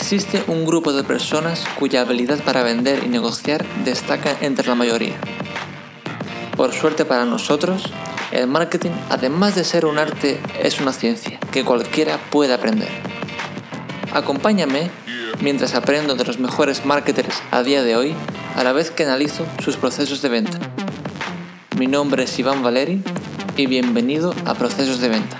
[0.00, 5.16] Existe un grupo de personas cuya habilidad para vender y negociar destaca entre la mayoría.
[6.56, 7.84] Por suerte para nosotros,
[8.32, 12.88] el marketing, además de ser un arte, es una ciencia que cualquiera puede aprender.
[14.12, 14.90] Acompáñame
[15.42, 18.14] mientras aprendo de los mejores marketers a día de hoy,
[18.56, 20.58] a la vez que analizo sus procesos de venta.
[21.76, 23.02] Mi nombre es Iván Valeri
[23.54, 25.39] y bienvenido a Procesos de Venta.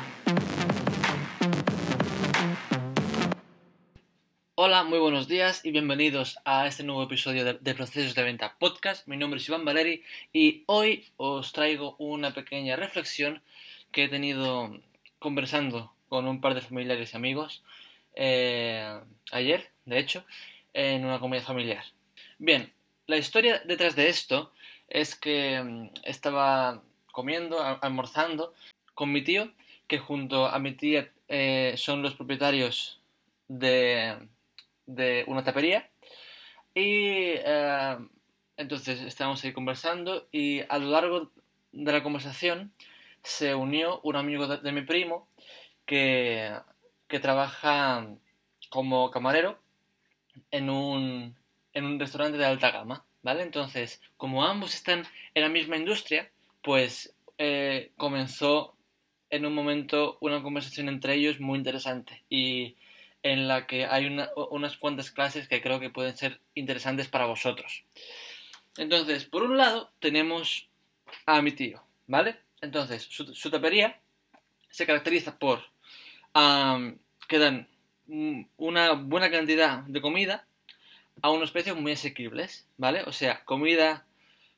[4.70, 9.04] Hola, muy buenos días y bienvenidos a este nuevo episodio de, Procesos de Venta Podcast.
[9.08, 13.42] Mi nombre es Iván Valeri y hoy os traigo una pequeña reflexión
[13.90, 14.78] que he tenido
[15.18, 17.64] conversando con un par de familiares y amigos
[18.14, 18.96] eh,
[19.32, 20.24] ayer, de hecho,
[20.72, 21.82] en una comida familiar.
[22.38, 22.72] Bien,
[23.08, 24.52] la historia detrás de esto
[24.88, 26.80] es que mm, estaba
[27.10, 28.54] comiendo, almorzando
[28.94, 29.50] con mi tío,
[29.88, 33.00] que junto a mi tía eh, son los propietarios
[33.48, 34.16] de
[34.94, 35.88] de una tapería.
[36.74, 37.96] Y eh,
[38.56, 41.30] entonces estábamos ahí conversando y a lo largo
[41.72, 42.72] de la conversación
[43.22, 45.28] se unió un amigo de, mi primo
[45.86, 46.52] que,
[47.08, 48.06] que, trabaja
[48.70, 49.58] como camarero
[50.50, 51.36] en un,
[51.74, 53.42] en un restaurante de alta gama, ¿vale?
[53.42, 55.04] Entonces, como ambos están
[55.34, 56.30] en la misma industria,
[56.62, 58.74] pues eh, comenzó
[59.30, 62.76] en un momento una conversación entre ellos muy interesante y
[63.22, 67.84] en la que hay unas cuantas clases que creo que pueden ser interesantes para vosotros.
[68.76, 70.68] Entonces, por un lado, tenemos
[71.26, 72.36] a mi tío, ¿vale?
[72.60, 74.00] Entonces, su, tapería
[74.70, 75.62] se caracteriza por
[77.28, 77.68] que dan
[78.56, 80.46] una buena cantidad de comida
[81.22, 83.02] a unos precios muy asequibles, ¿vale?
[83.06, 84.06] O sea, comida,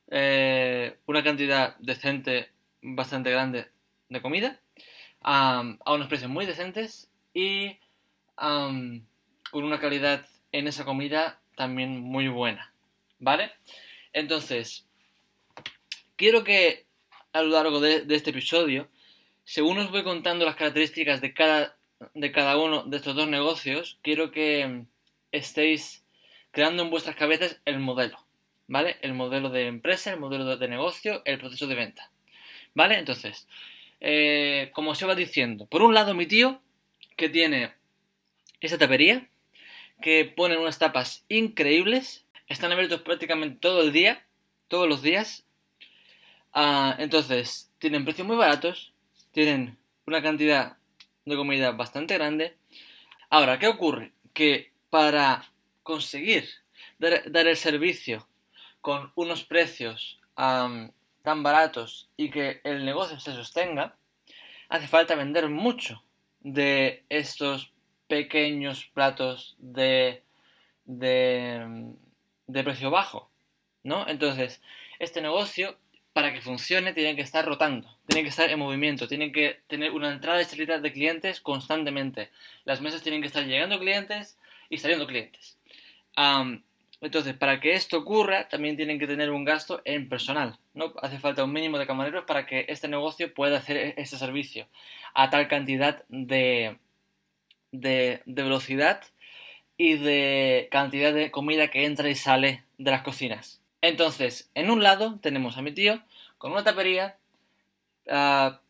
[0.09, 2.49] eh, una cantidad decente,
[2.81, 3.67] bastante grande
[4.09, 4.59] de comida,
[5.21, 7.77] a unos precios muy decentes y
[8.35, 12.73] con una calidad en esa comida también muy buena,
[13.19, 13.51] ¿vale?
[14.11, 14.87] Entonces,
[16.15, 16.85] quiero que
[17.33, 18.87] a lo largo de, este episodio,
[19.43, 21.77] según os voy contando las características de cada,
[22.13, 24.85] de cada uno de estos dos negocios, quiero que
[25.31, 26.05] estéis
[26.51, 28.19] creando en vuestras cabezas el modelo,
[28.67, 28.97] ¿vale?
[29.01, 32.11] El modelo de empresa, el modelo de negocio, el proceso de venta,
[32.75, 32.99] ¿vale?
[32.99, 33.47] Entonces,
[33.99, 36.61] eh, como os iba diciendo, por un lado mi tío,
[37.15, 37.73] que tiene
[38.65, 39.27] esa tapería,
[40.01, 44.25] que ponen unas tapas increíbles, están abiertos prácticamente todo el día,
[44.67, 45.45] todos los días.
[46.53, 48.93] Ah, entonces, tienen precios muy baratos,
[49.31, 50.77] tienen una cantidad
[51.25, 52.55] de comida bastante grande.
[53.29, 54.13] Ahora, ¿qué ocurre?
[54.33, 55.51] Que para
[55.83, 56.47] conseguir
[56.99, 58.27] dar, el servicio
[58.79, 63.97] con unos precios tan baratos y que el negocio se sostenga,
[64.69, 66.03] hace falta vender mucho
[66.39, 67.72] de estos
[68.13, 70.21] pequeños platos de,
[70.85, 73.31] de, precio bajo,
[73.81, 74.07] ¿no?
[74.07, 74.61] Entonces,
[74.99, 75.79] este negocio,
[76.13, 79.93] para que funcione, tiene que estar rotando, tiene que estar en movimiento, tiene que tener
[79.93, 82.29] una entrada y salida de clientes constantemente.
[82.65, 84.37] Las mesas tienen que estar llegando clientes
[84.69, 85.57] y saliendo clientes.
[87.01, 90.59] entonces, para que esto ocurra, también tienen que tener un gasto en personal.
[90.75, 90.93] ¿no?
[91.01, 94.67] Hace falta un mínimo de camareros para que este negocio pueda hacer este servicio
[95.15, 96.77] a tal cantidad de,
[97.73, 99.03] de, velocidad
[99.75, 103.59] y de cantidad de comida que entra y sale de las cocinas.
[103.81, 106.01] Entonces, en un lado tenemos a mi tío
[106.37, 107.17] con una tapería,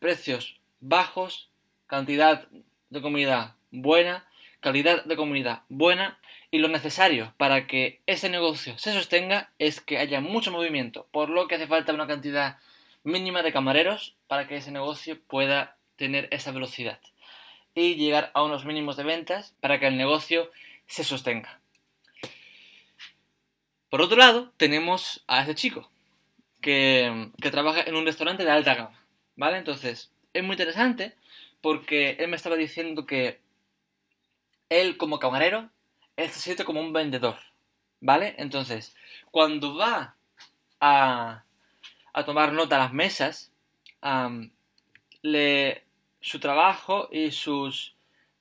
[0.00, 1.50] precios bajos,
[1.86, 2.48] cantidad
[2.90, 4.26] de comida buena,
[4.60, 6.18] calidad de comida buena
[6.50, 11.28] y lo necesario para que ese negocio se sostenga es que haya mucho movimiento, por
[11.28, 12.58] lo que hace falta una cantidad
[13.02, 16.98] mínima de camareros para que ese negocio pueda tener esa velocidad
[17.74, 20.50] y llegar a unos mínimos de ventas para que el negocio
[20.86, 21.60] se sostenga.
[23.90, 25.88] Por otro lado, tenemos a ese chico
[26.60, 29.00] que, trabaja en un restaurante de alta gama,
[29.36, 29.58] ¿vale?
[29.58, 31.14] Entonces, es muy interesante
[31.60, 33.40] porque él me estaba diciendo que
[34.68, 35.70] él como camarero,
[36.16, 37.38] se siente como un vendedor,
[38.00, 38.34] ¿vale?
[38.38, 38.96] Entonces,
[39.30, 40.16] cuando va
[40.80, 41.44] a,
[42.12, 43.52] a tomar nota a las mesas,
[45.22, 45.84] le,
[46.24, 47.94] su trabajo y sus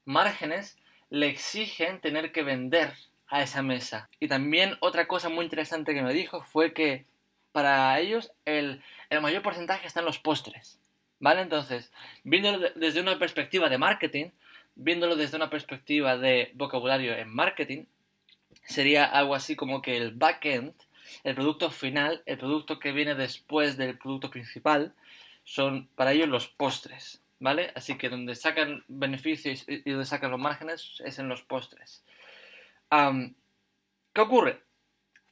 [0.05, 0.77] márgenes
[1.09, 2.93] le exigen tener que vender
[3.27, 4.09] a esa mesa.
[4.21, 7.05] Y también otra cosa muy interesante que me dijo fue que
[7.51, 8.81] para ellos el,
[9.21, 10.79] mayor porcentaje está en los postres.
[11.19, 11.41] ¿Vale?
[11.41, 11.91] Entonces,
[12.23, 14.29] viéndolo desde una perspectiva de marketing,
[14.75, 17.83] viéndolo desde una perspectiva de vocabulario en marketing,
[18.63, 20.73] sería algo así como que el backend,
[21.25, 24.93] el producto final, el producto que viene después del producto principal,
[25.43, 27.22] son para ellos los postres.
[27.43, 27.73] ¿Vale?
[27.75, 32.01] Así que donde sacan beneficios y donde sacan los márgenes es en los postres.
[32.89, 34.63] ¿Qué ocurre?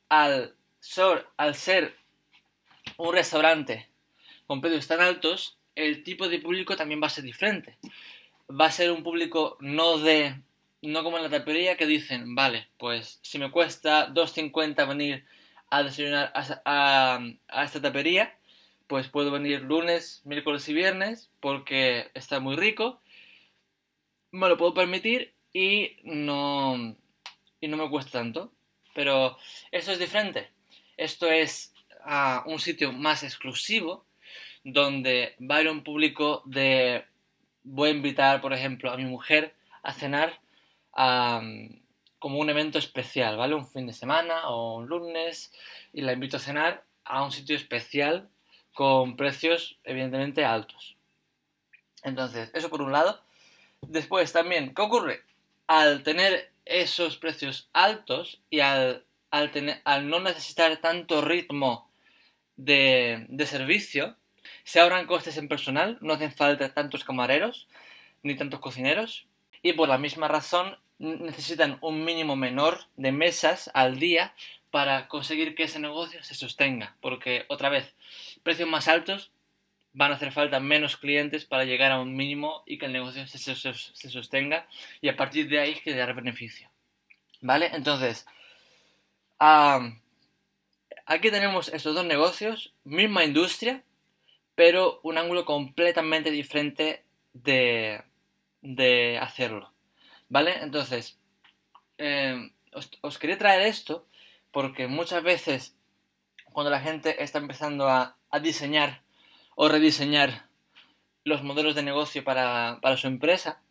[0.10, 1.96] Al ser,
[2.98, 3.88] un restaurante
[4.46, 7.78] con precios tan altos, el tipo de público también va a ser diferente.
[8.50, 10.36] Va a ser un público no de.
[10.82, 15.26] No como en la tapería que dicen, vale, pues si me cuesta 2.50 venir
[15.70, 18.36] a desayunar a, a esta tapería,
[18.92, 23.00] pues puedo venir lunes, miércoles y viernes porque está muy rico,
[24.32, 26.98] me lo puedo permitir y no,
[27.62, 28.52] y no me cuesta tanto.
[28.94, 29.38] Pero
[29.72, 30.50] esto es diferente.
[30.98, 31.74] Esto es
[32.06, 34.04] uh, un sitio más exclusivo
[34.66, 37.06] donde va a ir un público de...
[37.64, 40.42] Voy a invitar, por ejemplo, a mi mujer a cenar
[42.20, 43.56] como un evento especial, ¿vale?
[43.56, 45.54] Un fin de semana o un lunes
[45.94, 48.28] y la invito a cenar a un sitio especial
[48.74, 50.96] con precios evidentemente altos.
[52.04, 53.22] Entonces, eso por un lado.
[53.82, 55.22] Después también, ¿qué ocurre?
[55.68, 59.04] Al tener esos precios altos y al,
[59.52, 61.90] tener, al no necesitar tanto ritmo
[62.56, 64.16] de, de servicio,
[64.64, 67.68] se ahorran costes en personal, no hacen falta tantos camareros
[68.24, 69.26] ni tantos cocineros
[69.62, 74.36] y por la misma razón necesitan un mínimo menor de mesas al día
[74.72, 76.96] para conseguir que ese negocio se sostenga.
[77.02, 77.94] Porque, otra vez,
[78.44, 79.32] precios más altos
[79.94, 83.28] van a hacer falta menos clientes para llegar a un mínimo y que el negocio
[83.28, 84.68] se, sostenga
[85.02, 86.70] y a partir de ahí dar beneficio.
[87.42, 87.70] ¿Vale?
[87.74, 88.26] Entonces,
[89.40, 93.84] aquí tenemos estos dos negocios, misma industria,
[94.56, 97.04] pero un ángulo completamente diferente
[97.34, 98.02] de,
[98.62, 99.74] de hacerlo.
[100.30, 100.60] ¿Vale?
[100.62, 101.20] Entonces,
[101.98, 102.52] eh,
[103.02, 104.08] os, quería traer esto
[104.52, 105.76] porque muchas veces
[106.52, 109.02] cuando la gente está empezando a, diseñar
[109.56, 110.48] o rediseñar
[111.24, 113.62] los modelos de negocio para, su empresa,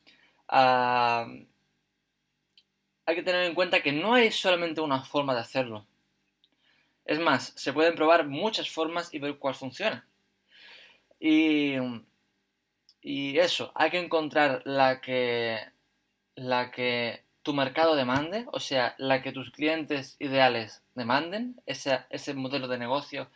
[0.49, 1.27] ah,
[3.07, 5.87] hay que tener en cuenta que no hay solamente una forma de hacerlo.
[7.05, 10.07] Es más, se pueden probar muchas formas y ver cuál funciona.
[11.19, 11.75] Y,
[13.01, 15.59] y eso, hay que encontrar la que,
[16.35, 22.35] la que tu mercado demande, o sea, la que tus clientes ideales demanden, ese, ese
[22.35, 23.31] modelo de negocio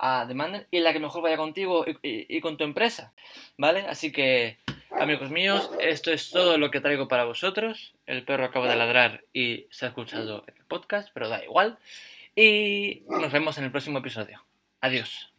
[0.00, 3.12] uh, demanden, y la que mejor vaya contigo y, con tu empresa,
[3.58, 3.80] ¿vale?
[3.88, 4.58] Así que,
[4.98, 7.94] amigos míos, esto es todo lo que traigo para vosotros.
[8.06, 11.78] El perro acaba de ladrar y se ha escuchado el podcast, pero da igual.
[12.34, 14.44] Y nos vemos en el próximo episodio.
[14.80, 15.32] Adiós.